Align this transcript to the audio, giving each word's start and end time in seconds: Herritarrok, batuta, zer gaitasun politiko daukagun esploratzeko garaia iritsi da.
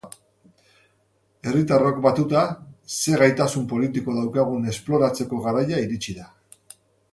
Herritarrok, 1.49 1.99
batuta, 2.05 2.41
zer 2.95 3.23
gaitasun 3.25 3.69
politiko 3.75 4.17
daukagun 4.21 4.67
esploratzeko 4.75 5.43
garaia 5.47 5.85
iritsi 5.87 6.17
da. 6.21 6.29